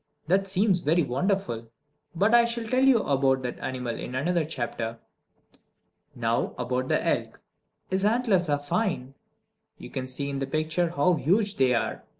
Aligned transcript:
That 0.27 0.47
seems 0.47 0.79
very 0.79 1.03
wonderful. 1.03 1.67
But 2.15 2.33
I 2.33 2.45
shall 2.45 2.63
tell 2.65 2.83
you 2.83 3.03
about 3.03 3.43
that 3.43 3.59
animal 3.59 3.99
in 3.99 4.15
another 4.15 4.43
chapter. 4.45 4.97
Now 6.15 6.55
about 6.57 6.87
the 6.87 7.05
elk. 7.07 7.39
His 7.91 8.03
antlers 8.03 8.49
are 8.49 8.57
fine! 8.57 9.13
You 9.77 9.91
can 9.91 10.07
see 10.07 10.27
in 10.31 10.39
the 10.39 10.47
picture 10.47 10.89
how 10.89 11.13
huge 11.13 11.57
they 11.57 11.75
are. 11.75 12.03